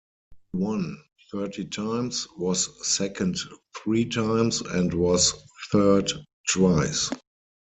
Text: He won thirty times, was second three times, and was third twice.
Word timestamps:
He 0.51 0.57
won 0.57 0.97
thirty 1.31 1.63
times, 1.63 2.27
was 2.35 2.67
second 2.91 3.37
three 3.77 4.05
times, 4.05 4.61
and 4.61 4.91
was 4.95 5.31
third 5.71 6.11
twice. 6.49 7.11